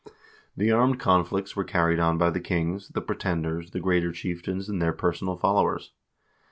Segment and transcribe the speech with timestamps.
[0.57, 4.81] The armed conflicts were carried on by the kings, the pretenders, the greater chieftains, and
[4.81, 5.91] their personal followers.